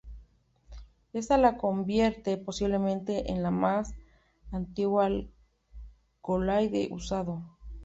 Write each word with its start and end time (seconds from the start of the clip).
Esto 1.13 1.37
la 1.37 1.57
convierte, 1.59 2.35
posiblemente, 2.37 3.29
en 3.31 3.45
el 3.45 3.51
más 3.51 3.93
antiguo 4.51 5.01
alcaloide 5.01 6.87
usado. 6.91 7.43